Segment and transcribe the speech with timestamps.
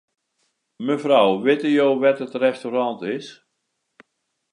[0.85, 3.27] Mefrou, witte jo wêr't it restaurant is?